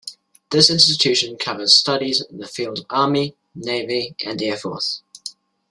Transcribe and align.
This 0.49 0.71
institution 0.71 1.37
covers 1.37 1.77
studies 1.77 2.21
in 2.27 2.39
the 2.39 2.47
field 2.47 2.79
of 2.79 2.85
army, 2.89 3.35
navy, 3.53 4.15
and 4.25 4.41
air 4.41 4.57
force. 4.57 5.03